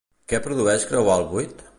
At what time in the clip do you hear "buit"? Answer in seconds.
1.35-1.63